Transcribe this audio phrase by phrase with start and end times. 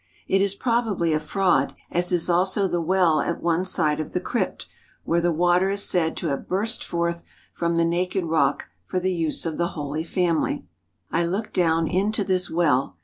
[0.27, 4.19] It is probably a fraud, as is also the well at one side of the
[4.19, 4.65] crypt
[5.03, 9.13] where the water is said to have burst forth from the naked rock for the
[9.13, 10.65] use of the Holy Family.
[11.11, 12.97] I looked down into this well.